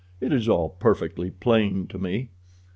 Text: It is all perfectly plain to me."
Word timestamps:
It 0.19 0.33
is 0.33 0.49
all 0.49 0.69
perfectly 0.69 1.29
plain 1.29 1.85
to 1.89 1.99
me." 1.99 2.29